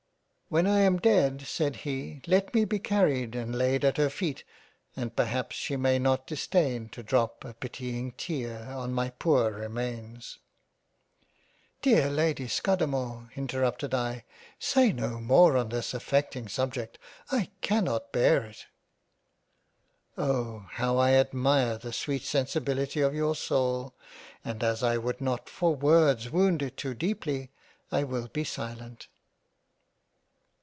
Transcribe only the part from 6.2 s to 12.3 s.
disdain to drop a pitying tear on my poor remains."" Dear